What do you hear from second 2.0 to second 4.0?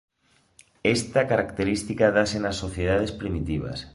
dáse nas sociedades primitivas.